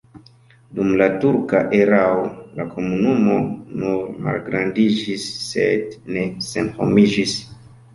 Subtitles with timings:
[0.77, 2.17] Dum la turka erao
[2.61, 3.37] la komunumo
[3.85, 7.43] nur malgrandiĝis, sed ne senhomiĝis.